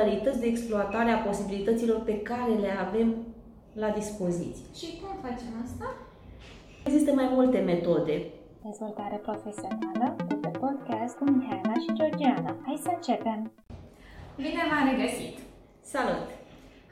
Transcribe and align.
modalități 0.00 0.40
de 0.40 0.46
exploatare 0.46 1.10
a 1.10 1.24
posibilităților 1.28 1.98
pe 2.10 2.16
care 2.30 2.52
le 2.64 2.72
avem 2.86 3.08
la 3.82 3.88
dispoziție. 4.00 4.66
Și 4.80 4.88
cum 5.00 5.12
facem 5.26 5.52
asta? 5.64 5.86
Există 6.86 7.10
mai 7.20 7.28
multe 7.36 7.58
metode. 7.72 8.16
Dezvoltare 8.68 9.16
profesională 9.28 10.06
de 10.28 10.34
pe 10.42 10.50
podcast 10.62 11.12
cu 11.18 11.24
Mihaela 11.30 11.76
și 11.84 11.90
Georgiana. 11.98 12.52
Hai 12.66 12.78
să 12.84 12.90
începem! 12.96 13.40
Bine 14.44 14.62
v-am 14.70 14.86
regăsit! 14.92 15.34
Salut! 15.94 16.28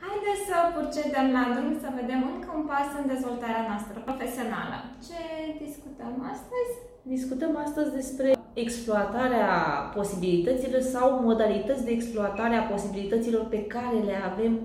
Haideți 0.05 0.43
să 0.49 0.57
procedem 0.77 1.27
la 1.37 1.45
drum 1.55 1.73
să 1.85 1.89
vedem 2.01 2.21
încă 2.33 2.49
un 2.59 2.65
pas 2.71 2.89
în 3.01 3.07
dezvoltarea 3.13 3.65
noastră 3.71 3.97
profesională. 4.07 4.77
Ce 5.07 5.21
discutăm 5.65 6.15
astăzi? 6.33 6.73
Discutăm 7.15 7.53
astăzi 7.65 7.91
despre 8.01 8.38
exploatarea 8.61 9.49
posibilităților 9.95 10.81
sau 10.81 11.21
modalități 11.23 11.85
de 11.85 11.91
exploatare 11.91 12.55
a 12.55 12.63
posibilităților 12.63 13.45
pe 13.45 13.67
care 13.67 13.97
le 14.05 14.17
avem 14.33 14.61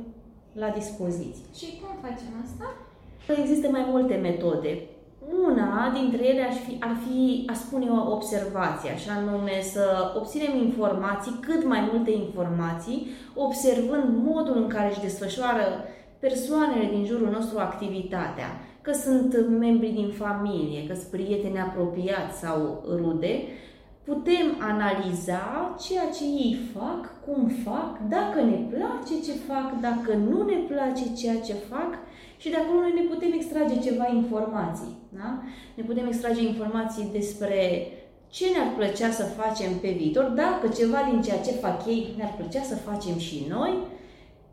la 0.54 0.70
dispoziție. 0.70 1.46
Și 1.56 1.80
cum 1.80 1.90
facem 2.02 2.32
asta? 2.44 2.66
Există 3.42 3.68
mai 3.70 3.86
multe 3.90 4.16
metode. 4.16 4.82
Una 5.48 5.92
dintre 6.00 6.28
ele 6.28 6.42
ar 6.42 6.54
fi, 6.54 6.78
ar 6.80 6.96
fi 7.08 7.44
a 7.50 7.54
spune 7.54 7.90
o 7.90 8.12
observație, 8.12 8.92
așa 8.92 9.12
anume 9.12 9.62
să 9.62 10.14
obținem 10.18 10.58
informații, 10.58 11.40
cât 11.42 11.66
mai 11.68 11.90
multe 11.94 12.12
informații, 12.12 13.08
observând 13.36 14.04
modul 14.24 14.58
în 14.58 14.68
care 14.68 14.90
își 14.90 15.02
desfășoară 15.02 15.66
persoanele 16.20 16.90
din 16.94 17.06
jurul 17.06 17.30
nostru 17.30 17.58
activitatea, 17.60 18.50
că 18.82 18.92
sunt 18.92 19.48
membri 19.60 19.90
din 19.90 20.10
familie, 20.10 20.88
că 20.88 20.94
sunt 20.94 21.08
prieteni 21.08 21.60
apropiați 21.60 22.40
sau 22.40 22.84
rude, 22.88 23.42
putem 24.04 24.58
analiza 24.60 25.76
ceea 25.80 26.10
ce 26.18 26.24
ei 26.24 26.60
fac, 26.76 27.24
cum 27.26 27.48
fac, 27.48 28.00
dacă 28.10 28.42
ne 28.42 28.58
place 28.70 29.22
ce 29.26 29.32
fac, 29.32 29.80
dacă 29.80 30.14
nu 30.14 30.44
ne 30.44 30.58
place 30.58 31.14
ceea 31.14 31.40
ce 31.40 31.54
fac 31.54 31.98
și 32.38 32.50
de 32.50 32.56
acolo 32.56 32.80
noi 32.80 32.94
ne 32.94 33.02
putem 33.02 33.32
extrage 33.32 33.80
ceva 33.80 34.08
informații. 34.14 34.98
Da? 35.10 35.42
Ne 35.76 35.84
putem 35.84 36.08
extrage 36.08 36.48
informații 36.48 37.10
despre 37.12 37.88
ce 38.30 38.46
ne-ar 38.50 38.74
plăcea 38.76 39.12
să 39.12 39.24
facem 39.24 39.78
pe 39.82 39.90
viitor, 39.90 40.24
dacă 40.24 40.68
ceva 40.68 40.98
din 41.10 41.22
ceea 41.22 41.42
ce 41.42 41.52
fac 41.52 41.86
ei 41.86 42.14
ne-ar 42.18 42.34
plăcea 42.38 42.62
să 42.62 42.76
facem 42.76 43.18
și 43.18 43.46
noi 43.50 43.78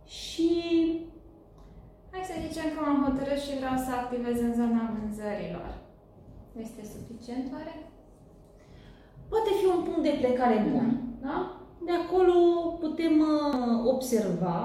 și 0.06 0.50
Hai 2.12 2.30
să 2.30 2.34
zicem 2.46 2.66
că 2.74 2.78
m-am 2.80 3.04
hotărât 3.06 3.40
și 3.46 3.58
vreau 3.60 3.76
să 3.86 3.90
activez 3.92 4.36
în 4.40 4.54
zona 4.60 4.94
vânzărilor. 4.94 5.70
Este 6.64 6.82
suficient, 6.94 7.52
oare? 7.54 7.74
Poate 9.30 9.50
fi 9.60 9.66
un 9.76 9.82
punct 9.86 10.02
de 10.02 10.18
plecare 10.20 10.58
bun. 10.72 10.86
Da? 11.26 11.36
De 11.86 11.92
acolo 12.02 12.34
putem 12.80 13.14
uh, 13.20 13.92
observa 13.94 14.58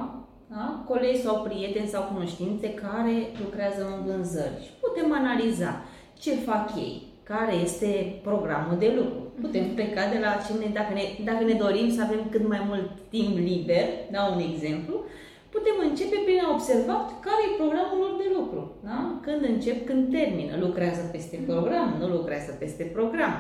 da? 0.47 0.83
colegi 0.87 1.21
sau 1.21 1.35
prieteni 1.47 1.93
sau 1.93 2.03
cunoștințe 2.13 2.67
care 2.73 3.15
lucrează 3.43 3.81
în 3.93 3.97
vânzări 4.05 4.61
și 4.63 4.71
putem 4.83 5.07
analiza 5.13 5.71
ce 6.21 6.31
fac 6.47 6.65
ei, 6.85 6.95
care 7.23 7.53
este 7.67 8.19
programul 8.23 8.77
de 8.83 8.93
lucru. 8.97 9.21
Putem 9.41 9.65
pleca 9.77 10.03
de 10.13 10.19
la 10.25 10.31
cine, 10.45 10.67
dacă 10.79 10.93
ne, 10.93 11.03
dacă 11.29 11.43
ne 11.43 11.53
dorim 11.63 11.89
să 11.95 12.01
avem 12.03 12.21
cât 12.33 12.47
mai 12.47 12.61
mult 12.69 12.89
timp 13.09 13.37
liber, 13.49 13.85
da 14.11 14.21
un 14.33 14.39
exemplu, 14.49 14.95
putem 15.53 15.75
începe 15.89 16.17
prin 16.25 16.39
a 16.45 16.53
observa 16.57 16.95
care 17.25 17.41
e 17.45 17.61
programul 17.61 17.97
lor 18.03 18.13
de 18.23 18.29
lucru. 18.37 18.61
Da? 18.87 18.97
Când 19.25 19.41
încep, 19.51 19.77
când 19.89 20.01
termină. 20.17 20.53
Lucrează 20.65 21.01
peste 21.11 21.37
program, 21.49 21.89
nu 21.99 22.07
lucrează 22.07 22.51
peste 22.61 22.83
program. 22.97 23.33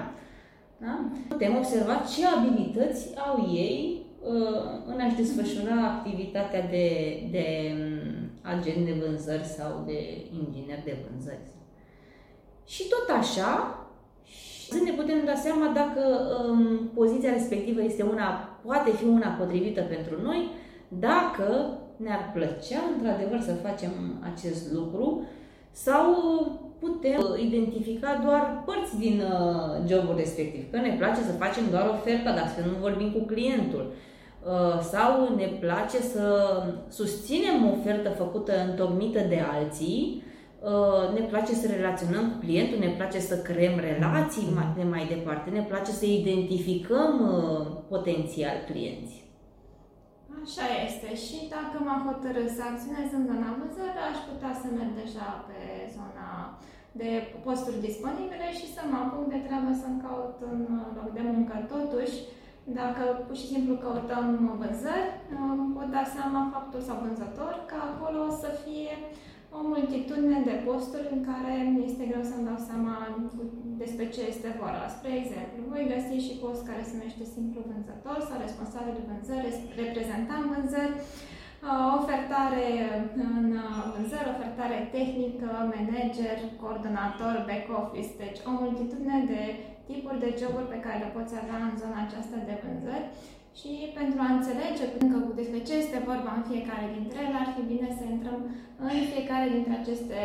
Da? 0.77 1.05
Putem 1.27 1.55
observa 1.55 1.93
ce 2.15 2.25
abilități 2.25 3.17
au 3.17 3.49
ei 3.53 4.05
uh, 4.21 4.61
în 4.85 4.99
a-și 4.99 5.15
desfășura 5.15 5.85
activitatea 5.85 6.61
de, 6.61 6.87
de 7.31 7.73
um, 7.73 8.29
agent 8.41 8.85
de 8.85 8.95
vânzări 9.05 9.43
sau 9.43 9.83
de 9.85 10.25
inginer 10.43 10.81
de 10.83 10.97
vânzări. 11.07 11.47
Și 12.65 12.83
tot 12.87 13.15
așa, 13.17 13.79
să 14.69 14.77
ne 14.83 14.91
putem 14.91 15.25
da 15.25 15.35
seama 15.35 15.71
dacă 15.73 16.01
um, 16.49 16.89
poziția 16.93 17.31
respectivă 17.31 17.83
este 17.83 18.03
una, 18.03 18.59
poate 18.65 18.91
fi 18.91 19.03
una 19.03 19.29
potrivită 19.29 19.81
pentru 19.81 20.21
noi, 20.21 20.49
dacă 20.87 21.77
ne-ar 21.97 22.31
plăcea 22.33 22.79
într-adevăr 22.95 23.39
să 23.41 23.53
facem 23.53 23.91
acest 24.33 24.71
lucru 24.71 25.27
sau 25.75 26.05
putem 26.79 27.21
identifica 27.47 28.21
doar 28.25 28.63
părți 28.65 28.97
din 28.97 29.21
uh, 29.21 29.89
jobul 29.89 30.15
respectiv. 30.17 30.71
Că 30.71 30.77
ne 30.77 30.95
place 30.97 31.21
să 31.21 31.41
facem 31.43 31.63
doar 31.71 31.87
oferta, 31.87 32.31
dar 32.31 32.47
să 32.55 32.61
nu 32.67 32.75
vorbim 32.81 33.11
cu 33.11 33.19
clientul. 33.19 33.93
Uh, 33.93 34.79
sau 34.81 35.35
ne 35.35 35.45
place 35.59 35.97
să 35.97 36.25
susținem 36.89 37.65
o 37.65 37.71
ofertă 37.79 38.09
făcută 38.09 38.51
întocmită 38.69 39.19
de 39.29 39.39
alții, 39.53 40.23
uh, 40.61 41.19
ne 41.19 41.25
place 41.25 41.53
să 41.53 41.67
relaționăm 41.75 42.31
cu 42.31 42.37
clientul, 42.45 42.79
ne 42.79 42.93
place 42.97 43.19
să 43.19 43.35
creăm 43.37 43.79
relații 43.79 44.47
mai, 44.55 44.73
de 44.77 44.83
mai 44.83 45.05
departe, 45.15 45.49
ne 45.49 45.61
place 45.61 45.91
să 45.91 46.05
identificăm 46.05 47.11
potențial 47.89 48.55
clienți. 48.71 49.24
Așa 50.45 50.67
este. 50.87 51.09
Și 51.25 51.37
dacă 51.55 51.75
m-am 51.85 52.01
hotărât 52.09 52.49
să 52.57 52.63
acționez 52.65 53.09
în 53.17 53.23
zona 53.29 53.49
vânzări, 53.57 53.99
aș 54.09 54.19
putea 54.29 54.53
să 54.61 54.67
merg 54.67 54.93
deja 55.03 55.27
pe 55.47 55.59
zona 55.97 56.29
de 57.01 57.09
posturi 57.45 57.85
disponibile 57.87 58.47
și 58.59 58.67
să 58.75 58.81
mă 58.91 58.97
apuc 59.03 59.25
de 59.33 59.39
treabă 59.47 59.71
să-mi 59.81 60.03
caut 60.05 60.35
un 60.51 60.61
loc 60.97 61.09
de 61.17 61.23
muncă. 61.31 61.55
Totuși, 61.75 62.15
dacă 62.79 63.03
pur 63.25 63.35
și 63.41 63.51
simplu 63.53 63.73
căutăm 63.83 64.27
vânzări, 64.61 65.11
pot 65.75 65.87
da 65.95 66.03
seama 66.15 66.41
faptul 66.53 66.81
sau 66.87 66.95
vânzător 67.03 67.53
că 67.69 67.77
acolo 67.89 68.19
o 68.29 68.33
să 68.43 68.49
fie 68.63 68.93
o 69.57 69.59
multitudine 69.73 70.39
de 70.49 70.55
posturi 70.67 71.13
în 71.15 71.21
care 71.29 71.53
este 71.89 72.03
greu 72.11 72.23
să-mi 72.31 72.47
dau 72.49 72.59
seama 72.69 72.95
despre 73.83 74.05
ce 74.13 74.21
este 74.31 74.49
vorba. 74.61 74.85
Spre 74.97 75.11
exemplu, 75.21 75.59
voi 75.71 75.91
găsi 75.93 76.25
și 76.25 76.39
post 76.43 76.61
care 76.69 76.81
se 76.83 76.95
numește 76.95 77.25
simplu 77.35 77.59
vânzător 77.69 78.17
sau 78.27 78.37
responsabil 78.45 78.93
de 78.97 79.07
vânzări, 79.09 79.49
reprezentant 79.81 80.45
vânzări, 80.53 80.95
ofertare 81.99 82.65
în 83.25 83.45
vânzări, 83.93 84.33
ofertare 84.35 84.77
tehnică, 84.95 85.49
manager, 85.75 86.37
coordonator, 86.61 87.35
back 87.47 87.65
office, 87.79 88.13
deci 88.23 88.39
o 88.49 88.51
multitudine 88.63 89.19
de 89.33 89.41
tipuri 89.89 90.23
de 90.23 90.29
joburi 90.39 90.71
pe 90.73 90.83
care 90.83 90.97
le 91.03 91.13
poți 91.15 91.33
avea 91.41 91.59
în 91.67 91.75
zona 91.81 91.97
aceasta 92.01 92.37
de 92.49 92.55
vânzări 92.63 93.07
și 93.59 93.71
pentru 93.99 94.19
a 94.25 94.29
înțelege 94.37 94.83
încă 95.01 95.17
despre 95.39 95.59
ce 95.67 95.73
este 95.83 96.07
vorba 96.09 96.31
în 96.35 96.45
fiecare 96.51 96.85
dintre 96.95 97.17
ele, 97.25 97.37
ar 97.43 97.49
fi 97.55 97.63
bine 97.73 97.89
să 97.99 98.03
intrăm 98.05 98.39
în 98.87 98.97
fiecare 99.11 99.47
dintre 99.55 99.73
aceste 99.81 100.21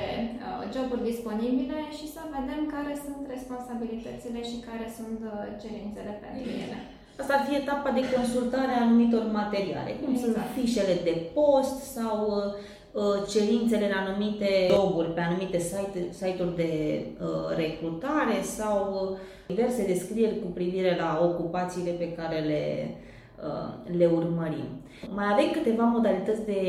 uh, 0.46 0.62
joburi 0.74 1.08
disponibile 1.10 1.78
și 1.98 2.06
să 2.14 2.20
vedem 2.36 2.60
care 2.74 2.92
sunt 3.04 3.22
responsabilitățile 3.34 4.40
și 4.50 4.56
care 4.68 4.86
sunt 4.98 5.20
uh, 5.30 5.34
cerințele 5.62 6.12
pentru 6.22 6.50
ele. 6.64 6.78
Asta 7.20 7.34
ar 7.36 7.44
fi 7.48 7.54
etapa 7.62 7.90
de 7.98 8.04
consultare 8.16 8.72
a 8.74 8.84
anumitor 8.84 9.24
materiale, 9.40 9.90
cum 10.00 10.12
exact. 10.12 10.22
sunt 10.22 10.36
fișele 10.56 10.94
de 11.08 11.14
post 11.36 11.76
sau 11.96 12.18
uh, 12.36 13.16
cerințele 13.32 13.84
în 13.90 13.96
anumite 14.02 14.50
joburi, 14.74 15.14
pe 15.16 15.22
anumite 15.28 15.58
site, 15.70 16.00
site-uri 16.20 16.58
de 16.62 16.72
uh, 17.06 17.48
recrutare 17.62 18.38
sau 18.58 18.78
diverse 19.50 19.82
descrieri 19.92 20.42
cu 20.42 20.48
privire 20.58 20.92
la 21.02 21.10
ocupațiile 21.28 21.92
pe 22.02 22.08
care 22.18 22.38
le 22.52 22.62
Uh, 22.90 23.09
le 23.98 24.06
urmărim. 24.06 24.68
Mai 25.14 25.26
avem 25.32 25.50
câteva 25.52 25.84
modalități 25.84 26.44
de 26.44 26.60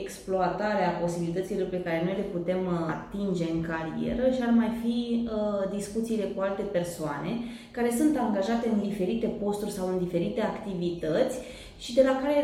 exploatare 0.00 0.84
a 0.84 0.98
posibilităților 1.02 1.68
pe 1.68 1.82
care 1.82 2.02
noi 2.04 2.14
le 2.16 2.26
putem 2.36 2.60
uh, 2.66 2.94
atinge 2.96 3.44
în 3.54 3.60
carieră 3.70 4.24
și 4.34 4.42
ar 4.46 4.52
mai 4.60 4.70
fi 4.82 4.98
uh, 5.24 5.62
discuțiile 5.76 6.24
cu 6.34 6.40
alte 6.40 6.62
persoane 6.62 7.30
care 7.70 7.90
sunt 7.98 8.16
angajate 8.16 8.66
în 8.68 8.80
diferite 8.88 9.26
posturi 9.26 9.76
sau 9.76 9.86
în 9.88 9.98
diferite 10.04 10.40
activități 10.40 11.36
și 11.78 11.94
de 11.94 12.02
la 12.08 12.14
care 12.20 12.34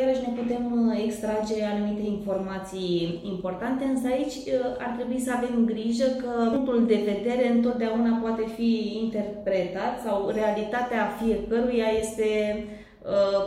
iarăși 0.00 0.24
ne 0.26 0.32
putem 0.40 0.64
extrage 1.06 1.56
anumite 1.64 2.04
informații 2.16 3.20
importante, 3.32 3.84
însă 3.84 4.06
aici 4.10 4.36
ar 4.78 4.92
trebui 4.96 5.20
să 5.20 5.30
avem 5.32 5.64
grijă 5.64 6.06
că 6.22 6.30
punctul 6.52 6.86
de 6.86 7.00
vedere 7.12 7.48
întotdeauna 7.48 8.18
poate 8.22 8.44
fi 8.56 9.00
interpretat 9.04 9.94
sau 10.04 10.30
realitatea 10.40 11.02
fiecăruia 11.20 11.88
este 12.00 12.28
Uh, 12.64 12.80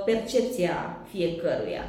percepția 0.09 0.77
fiecăruia. 1.11 1.83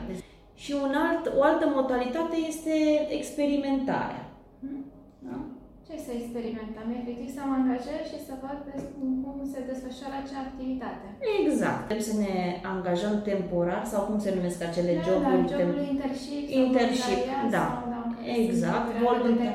Și 0.63 0.73
un 0.85 0.93
alt, 1.07 1.25
o 1.39 1.43
altă 1.51 1.67
modalitate 1.79 2.37
este 2.53 2.75
experimentarea. 3.19 4.25
Da? 5.27 5.37
Ce 5.87 5.95
să 6.07 6.13
experimentăm? 6.15 6.87
Efectiv 7.01 7.29
să 7.37 7.43
mă 7.49 7.55
angajez 7.61 8.03
și 8.13 8.19
să 8.27 8.33
văd 8.45 8.59
cum 9.23 9.37
se 9.53 9.61
desfășoară 9.71 10.17
acea 10.19 10.41
activitate. 10.49 11.07
Exact. 11.41 11.83
Trebuie 11.89 12.11
să 12.13 12.17
ne 12.27 12.35
angajăm 12.75 13.15
temporar 13.29 13.85
sau 13.93 14.01
cum 14.09 14.19
se 14.25 14.35
numesc 14.37 14.59
acele 14.69 14.93
da, 14.97 15.03
joburi? 15.07 15.43
Da, 15.51 15.57
jobul 15.57 15.83
internship. 15.93 16.45
Internship, 16.63 17.23
da. 17.57 17.67
Sau, 17.69 17.89
da 17.95 18.05
exact. 18.43 18.87
Voluntar. 19.07 19.55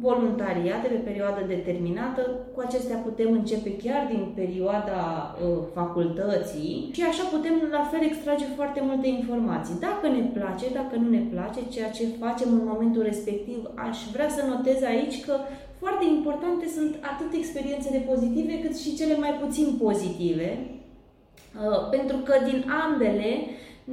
Voluntariate 0.00 0.86
pe 0.88 1.06
perioadă 1.08 1.40
determinată. 1.46 2.20
Cu 2.54 2.60
acestea 2.66 2.96
putem 2.96 3.32
începe 3.32 3.76
chiar 3.76 4.02
din 4.12 4.32
perioada 4.34 5.00
uh, 5.02 5.58
facultății 5.74 6.90
și 6.96 7.02
așa 7.02 7.24
putem 7.34 7.54
la 7.70 7.82
fel 7.90 8.02
extrage 8.04 8.44
foarte 8.56 8.80
multe 8.88 9.08
informații. 9.08 9.80
Dacă 9.88 10.06
ne 10.16 10.24
place, 10.36 10.66
dacă 10.80 10.94
nu 10.96 11.08
ne 11.08 11.22
place 11.32 11.60
ceea 11.74 11.90
ce 11.90 12.04
facem 12.24 12.48
în 12.52 12.64
momentul 12.72 13.02
respectiv, 13.02 13.58
aș 13.74 13.98
vrea 14.14 14.28
să 14.36 14.40
notez 14.44 14.82
aici 14.82 15.24
că 15.26 15.34
foarte 15.82 16.04
importante 16.16 16.66
sunt 16.76 16.92
atât 17.12 17.30
experiențele 17.32 17.98
pozitive 18.10 18.54
cât 18.60 18.74
și 18.82 18.96
cele 18.96 19.16
mai 19.16 19.32
puțin 19.42 19.68
pozitive, 19.84 20.48
uh, 20.58 21.80
pentru 21.90 22.16
că 22.16 22.34
din 22.48 22.58
ambele 22.84 23.30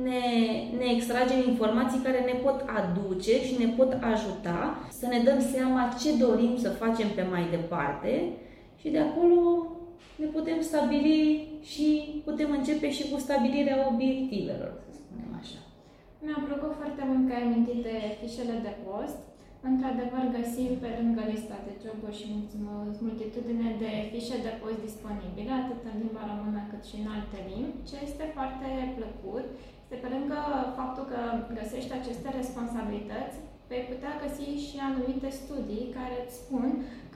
ne, 0.04 0.22
ne 0.80 0.88
extragem 0.96 1.40
informații 1.52 2.06
care 2.08 2.20
ne 2.20 2.36
pot 2.46 2.58
aduce 2.80 3.34
și 3.46 3.54
ne 3.64 3.70
pot 3.78 3.92
ajuta 4.14 4.60
să 5.00 5.06
ne 5.08 5.20
dăm 5.28 5.40
seama 5.54 5.94
ce 6.02 6.10
dorim 6.26 6.54
să 6.58 6.70
facem 6.70 7.10
pe 7.16 7.24
mai 7.34 7.44
departe 7.56 8.12
și 8.80 8.88
de 8.90 9.00
acolo 9.00 9.40
ne 10.22 10.28
putem 10.36 10.60
stabili 10.70 11.24
și 11.72 11.88
putem 12.28 12.50
începe 12.58 12.88
și 12.98 13.04
cu 13.12 13.18
stabilirea 13.26 13.78
obiectivelor, 13.92 14.72
să 14.86 14.92
spunem 15.00 15.32
așa. 15.42 15.60
Mi-a 16.24 16.40
plăcut 16.48 16.74
foarte 16.80 17.04
mult 17.10 17.24
că 17.26 17.34
ai 17.36 17.46
amintit 17.48 17.80
de 17.90 17.98
fișele 18.20 18.56
de 18.68 18.74
post. 18.86 19.20
Într-adevăr, 19.72 20.24
găsim 20.38 20.72
pe 20.84 20.90
lângă 21.00 21.24
lista 21.34 21.58
de 21.68 21.74
joburi 21.84 22.20
și 22.20 22.28
multitudine 23.06 23.70
de 23.84 23.92
fișe 24.12 24.38
de 24.48 24.54
post 24.62 24.80
disponibile, 24.88 25.54
atât 25.62 25.82
în 25.90 25.96
limba 26.02 26.24
română 26.32 26.62
cât 26.72 26.84
și 26.90 26.96
în 27.02 27.08
alte 27.16 27.40
limbi, 27.50 27.86
ce 27.90 27.96
este 28.08 28.26
foarte 28.36 28.70
plăcut 28.98 29.46
este 29.86 30.06
pe 30.06 30.14
lângă 30.16 30.40
faptul 30.80 31.06
că 31.14 31.20
găsești 31.60 31.94
aceste 32.00 32.30
responsabilități, 32.40 33.36
vei 33.70 33.84
putea 33.92 34.14
găsi 34.24 34.48
și 34.68 34.76
anumite 34.90 35.30
studii 35.42 35.94
care 35.98 36.16
îți 36.20 36.38
spun 36.42 36.68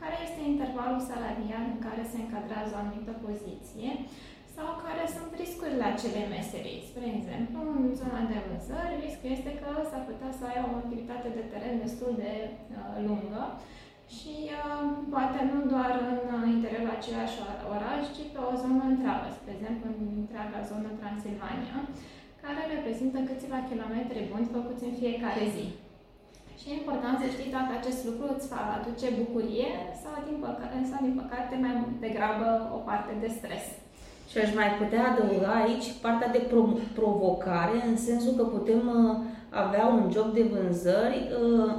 care 0.02 0.16
este 0.28 0.42
intervalul 0.54 1.02
salarial 1.12 1.64
în 1.74 1.80
care 1.88 2.04
se 2.12 2.18
încadrează 2.20 2.72
o 2.74 2.82
anumită 2.82 3.14
poziție 3.28 3.90
sau 4.56 4.68
care 4.86 5.04
sunt 5.16 5.32
riscurile 5.42 5.86
acelei 5.90 6.32
meserii. 6.36 6.86
Spre 6.90 7.06
exemplu, 7.18 7.60
în 7.78 7.86
zona 8.02 8.22
de 8.32 8.40
vânzări, 8.46 9.02
riscul 9.04 9.30
este 9.38 9.52
că 9.62 9.70
s-ar 9.90 10.04
putea 10.10 10.32
să 10.38 10.44
ai 10.46 10.60
o 10.68 10.70
activitate 10.82 11.30
de 11.38 11.44
teren 11.52 11.76
destul 11.86 12.12
de 12.24 12.34
uh, 12.50 12.96
lungă 13.08 13.44
și 14.16 14.34
uh, 14.58 14.84
poate 15.14 15.40
nu 15.52 15.60
doar 15.74 15.94
în 16.34 16.42
interiorul 16.56 16.98
același 16.98 17.36
oraș, 17.76 18.04
ci 18.16 18.24
pe 18.34 18.40
o 18.50 18.52
zonă 18.64 18.84
întreagă, 18.88 19.28
spre 19.30 19.52
exemplu 19.56 19.86
în 19.92 20.00
întreaga 20.22 20.60
zonă 20.72 20.90
Transilvania 21.02 21.80
care 22.44 22.62
reprezintă 22.76 23.20
câțiva 23.30 23.60
kilometri 23.70 24.30
buni 24.32 24.54
făcuți 24.56 24.88
în 24.88 24.96
fiecare 25.02 25.44
zi. 25.56 25.66
Și 26.60 26.66
e 26.70 26.82
important 26.82 27.16
să 27.20 27.28
știi 27.36 27.56
dacă 27.58 27.72
acest 27.76 28.00
lucru 28.08 28.26
îți 28.32 28.50
va 28.54 28.62
aduce 28.78 29.08
bucurie 29.22 29.72
sau, 30.02 30.16
din 30.28 30.38
păcate, 30.46 30.78
sau, 30.92 31.00
din 31.08 31.16
păcate, 31.22 31.54
mai 31.64 31.74
degrabă 32.06 32.48
o 32.78 32.80
parte 32.90 33.14
de 33.24 33.30
stres. 33.38 33.66
Și 34.32 34.38
aș 34.44 34.50
mai 34.60 34.70
putea 34.82 35.04
adăuga 35.10 35.54
aici 35.64 35.88
partea 36.06 36.30
de 36.36 36.42
pro- 36.52 36.80
provocare, 37.00 37.78
în 37.90 37.98
sensul 38.08 38.34
că 38.40 38.44
putem 38.56 38.82
uh, 39.00 39.16
avea 39.64 39.86
un 39.98 40.04
job 40.16 40.28
de 40.38 40.44
vânzări 40.54 41.20
uh, 41.42 41.72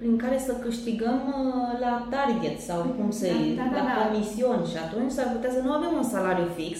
prin 0.00 0.16
care 0.16 0.38
să 0.46 0.52
câștigăm 0.64 1.20
uh, 1.26 1.80
la 1.84 1.92
target 2.14 2.56
sau 2.68 2.80
cum 2.96 3.10
să-i, 3.10 3.54
da, 3.56 3.62
da, 3.62 3.68
da, 3.76 3.82
la 3.88 3.94
da. 3.94 4.00
comision 4.04 4.60
și 4.70 4.76
atunci 4.86 5.10
s-ar 5.10 5.28
putea 5.34 5.50
să 5.56 5.60
nu 5.64 5.72
avem 5.72 5.92
un 5.96 6.06
salariu 6.14 6.48
fix, 6.58 6.78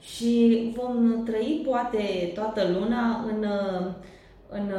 și 0.00 0.62
vom 0.76 1.22
trăi 1.24 1.62
poate 1.66 2.32
toată 2.34 2.62
luna 2.78 3.24
în, 3.32 3.44
în, 4.48 4.72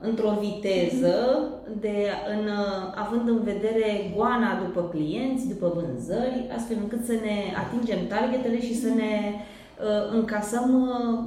într-o 0.00 0.38
viteză, 0.40 1.48
de, 1.80 2.06
în, 2.38 2.48
având 2.94 3.28
în 3.28 3.42
vedere 3.42 4.12
goana 4.16 4.62
după 4.64 4.88
clienți, 4.88 5.48
după 5.48 5.72
vânzări, 5.74 6.50
astfel 6.56 6.76
încât 6.82 7.04
să 7.04 7.12
ne 7.12 7.36
atingem 7.64 8.06
targetele 8.08 8.60
și 8.60 8.74
să 8.74 8.88
ne 8.88 9.12
uh, 9.32 10.14
încasăm 10.18 10.88
uh, 10.88 11.18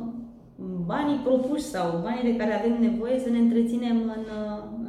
banii 0.86 1.22
propuși 1.24 1.64
sau 1.64 2.00
banii 2.04 2.32
de 2.32 2.36
care 2.36 2.54
avem 2.54 2.78
nevoie 2.82 3.20
să 3.20 3.30
ne 3.30 3.38
întreținem 3.38 3.98
în, 4.16 4.26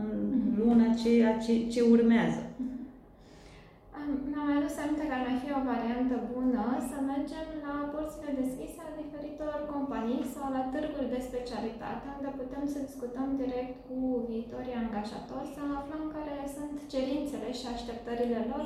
în 0.01 0.65
luna 0.65 0.85
ceea 1.05 1.39
ce, 1.39 1.67
ce 1.67 1.81
urmează. 1.91 2.43
Mi-am 4.65 4.77
mai 4.77 4.83
adus 4.83 4.89
aminte 4.89 5.09
că 5.11 5.17
ar 5.17 5.25
mai 5.29 5.39
fi 5.45 5.51
o 5.59 5.67
variantă 5.73 6.17
bună 6.35 6.65
să 6.91 6.97
mergem 7.13 7.49
la 7.67 7.75
porțile 7.95 8.31
deschise 8.43 8.81
a 8.85 8.99
diferitor 9.03 9.57
companii 9.73 10.31
sau 10.35 10.47
la 10.57 10.63
târguri 10.73 11.13
de 11.15 11.21
specialitate, 11.29 12.07
unde 12.17 12.31
putem 12.41 12.65
să 12.73 12.87
discutăm 12.89 13.29
direct 13.43 13.75
cu 13.87 13.99
viitorii 14.31 14.81
angajatori, 14.85 15.53
să 15.57 15.63
aflăm 15.79 16.03
care 16.17 16.35
sunt 16.57 16.75
cerințele 16.93 17.49
și 17.59 17.67
așteptările 17.75 18.41
lor 18.51 18.65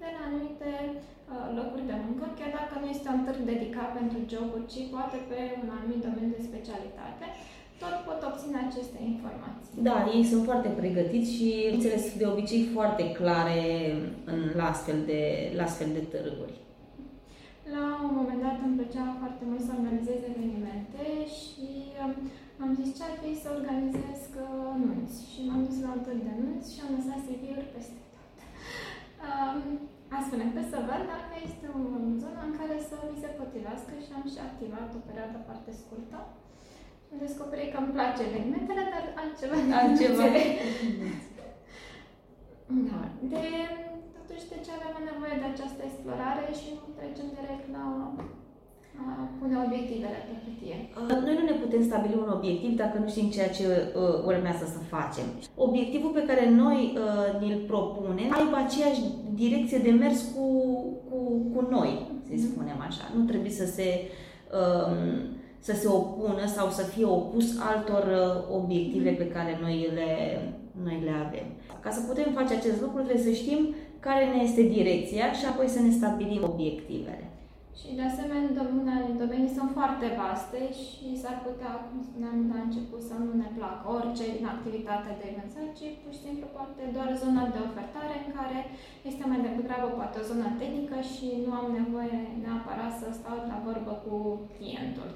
de 0.00 0.08
la 0.14 0.20
anumite 0.28 0.70
uh, 0.94 1.46
locuri 1.58 1.88
de 1.90 1.96
muncă, 2.04 2.24
chiar 2.38 2.52
dacă 2.60 2.74
nu 2.78 2.86
este 2.90 3.08
un 3.16 3.22
târg 3.26 3.40
dedicat 3.52 3.90
pentru 3.98 4.18
joburi, 4.32 4.70
ci 4.72 4.80
poate 4.94 5.18
pe 5.30 5.40
un 5.62 5.68
anumit 5.76 6.00
domeniu 6.06 6.34
de 6.36 6.48
specialitate 6.50 7.26
tot 7.82 7.96
pot 8.06 8.20
obține 8.30 8.58
aceste 8.68 8.98
informații. 9.12 9.74
Da, 9.88 9.96
ei 10.14 10.24
sunt 10.30 10.44
foarte 10.50 10.70
pregătiți 10.80 11.30
și 11.36 11.48
înțeles 11.74 12.04
de 12.20 12.26
obicei 12.32 12.64
foarte 12.76 13.04
clare 13.18 13.60
în, 14.32 14.40
la, 14.58 14.64
astfel 14.72 14.98
de, 15.10 15.20
la 15.56 15.62
astfel 15.68 15.90
de 15.98 16.04
târguri. 16.12 16.56
La 17.76 17.86
un 18.06 18.12
moment 18.18 18.40
dat 18.46 18.56
îmi 18.64 18.76
plăcea 18.78 19.06
foarte 19.22 19.44
mult 19.50 19.62
să 19.66 19.72
organizez 19.78 20.20
evenimente 20.32 21.04
și 21.38 21.68
um, 22.02 22.12
am 22.62 22.70
zis 22.78 22.88
ce 22.96 23.02
ar 23.08 23.14
fi 23.22 23.32
să 23.42 23.48
organizez 23.58 24.20
uh, 24.44 24.72
nunți. 24.84 25.16
Și 25.30 25.38
m-am 25.46 25.62
dus 25.68 25.78
la 25.84 25.90
un 25.96 26.02
târg 26.06 26.20
de 26.28 26.34
nunți 26.42 26.68
și 26.72 26.80
am 26.84 26.92
lăsat 26.96 27.20
CV-uri 27.26 27.72
peste 27.74 28.00
tot. 28.12 28.30
Um, 29.28 29.60
astfel 30.18 30.40
încât 30.46 30.66
să 30.72 30.78
văd 30.88 31.02
dacă 31.14 31.34
este 31.48 31.66
o 31.76 31.80
zonă 32.22 32.40
în 32.48 32.54
care 32.60 32.76
să 32.90 32.96
mi 33.10 33.20
se 33.22 33.30
potrivească 33.40 33.92
și 34.04 34.10
am 34.18 34.26
și 34.32 34.40
activat 34.48 34.88
o 34.98 35.00
perioadă 35.08 35.38
foarte 35.46 35.70
scurtă. 35.80 36.18
Am 37.12 37.18
descoperit 37.26 37.70
că 37.72 37.78
îmi 37.80 37.94
place 37.96 38.20
evenimentele, 38.28 38.82
dar 38.92 39.04
altceva. 39.20 39.54
Altceva. 39.80 40.26
da. 42.88 43.00
De, 43.32 43.44
totuși, 44.16 44.48
de 44.52 44.58
ce 44.64 44.70
avem 44.72 45.04
nevoie 45.10 45.36
de 45.42 45.48
această 45.50 45.80
explorare 45.84 46.44
și 46.60 46.68
nu 46.78 46.86
trecem 46.98 47.26
direct 47.38 47.66
la 47.76 47.84
a 48.98 49.28
pune 49.38 49.56
obiectivele 49.66 50.18
pe 50.26 50.34
hârtie? 50.42 50.76
Noi 51.24 51.34
nu 51.38 51.44
ne 51.44 51.56
putem 51.62 51.82
stabili 51.82 52.22
un 52.24 52.30
obiectiv 52.38 52.76
dacă 52.76 52.98
nu 52.98 53.08
știm 53.08 53.28
ceea 53.36 53.50
ce 53.58 53.64
uh, 53.66 54.24
urmează 54.30 54.64
să 54.74 54.78
facem. 54.94 55.26
Obiectivul 55.54 56.10
pe 56.10 56.26
care 56.28 56.44
noi 56.50 56.80
uh, 56.94 57.40
ne-l 57.40 57.60
propunem 57.66 58.30
aibă 58.38 58.56
aceeași 58.56 59.02
direcție 59.34 59.78
de 59.78 59.90
mers 59.90 60.20
cu, 60.34 60.46
cu, 61.08 61.18
cu 61.54 61.60
noi, 61.70 61.90
să 62.28 62.32
mhm. 62.34 62.50
spunem 62.50 62.78
așa. 62.88 63.04
Nu 63.16 63.22
trebuie 63.24 63.50
să 63.50 63.66
se 63.66 63.88
uh, 64.60 64.92
să 65.66 65.72
se 65.80 65.88
opună 65.88 66.46
sau 66.56 66.70
să 66.70 66.82
fie 66.82 67.04
opus 67.04 67.46
altor 67.70 68.04
uh, 68.04 68.56
obiective 68.58 69.10
pe 69.10 69.28
care 69.28 69.58
noi 69.62 69.76
le, 69.94 70.10
noi 70.84 70.98
le 71.04 71.14
avem. 71.26 71.46
Ca 71.84 71.90
să 71.96 72.00
putem 72.08 72.28
face 72.38 72.52
acest 72.54 72.80
lucru, 72.80 73.00
trebuie 73.02 73.28
să 73.28 73.40
știm 73.42 73.60
care 74.06 74.24
ne 74.26 74.40
este 74.48 74.62
direcția 74.76 75.26
și 75.38 75.44
apoi 75.50 75.68
să 75.74 75.80
ne 75.82 75.92
stabilim 75.98 76.42
obiectivele. 76.52 77.24
Și 77.80 77.88
de 77.98 78.04
asemenea, 78.10 78.56
domenii, 78.60 79.20
domenii 79.24 79.56
sunt 79.58 79.70
foarte 79.78 80.06
vaste 80.20 80.62
și 80.82 81.06
s-ar 81.22 81.36
putea, 81.46 81.72
cum 81.86 81.98
spuneam 82.08 82.38
la 82.52 82.58
început, 82.66 83.02
să 83.10 83.14
nu 83.24 83.32
ne 83.42 83.48
placă 83.56 83.84
orice 83.96 84.24
din 84.36 84.46
activitatea 84.54 85.14
de 85.20 85.28
vânzări, 85.36 85.76
ci 85.78 85.86
pur 86.00 86.12
și 86.16 86.24
simplu 86.26 86.46
poate 86.56 86.82
doar 86.96 87.08
zona 87.22 87.44
de 87.54 87.60
ofertare 87.68 88.14
în 88.24 88.30
care 88.38 88.58
este 89.10 89.24
mai 89.30 89.40
degrabă 89.46 89.88
poate 89.98 90.16
o 90.18 90.28
zonă 90.30 90.48
tehnică 90.60 90.98
și 91.12 91.26
nu 91.44 91.52
am 91.60 91.68
nevoie 91.80 92.18
neapărat 92.44 92.92
să 93.00 93.06
stau 93.10 93.36
la 93.50 93.58
vorbă 93.66 93.92
cu 94.04 94.14
clientul. 94.56 95.10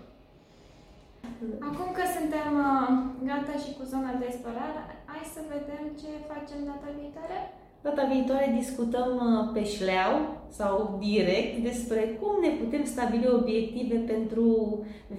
Acum 1.68 1.88
că 1.98 2.04
suntem 2.16 2.50
uh, 2.68 2.88
gata 3.30 3.54
și 3.64 3.70
cu 3.76 3.82
zona 3.92 4.12
de 4.18 4.24
explorare, 4.28 4.80
hai 5.10 5.32
să 5.34 5.40
vedem 5.54 5.82
ce 6.00 6.10
facem 6.30 6.58
data 6.70 6.88
viitoare? 6.98 7.38
Data 7.86 8.04
viitoare 8.12 8.56
discutăm 8.60 9.10
uh, 9.28 9.50
pe 9.54 9.62
șleau 9.74 10.14
sau 10.58 10.74
direct 11.08 11.54
despre 11.68 12.00
cum 12.20 12.32
ne 12.44 12.50
putem 12.60 12.84
stabili 12.84 13.34
obiective 13.38 13.96
pentru 14.12 14.46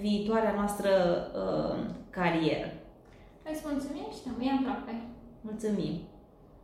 viitoarea 0.02 0.54
noastră 0.60 0.90
uh, 1.42 1.76
carieră. 2.10 2.68
Îți 3.52 3.62
mulțumim 3.68 4.08
și 4.16 4.20
rămâi 4.28 4.58
aproape. 4.58 4.94
Mulțumim! 5.40 5.94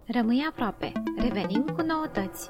Rămâi 0.06 0.46
aproape. 0.50 0.92
Revenim 1.16 1.64
cu 1.76 1.82
noutăți. 1.82 2.48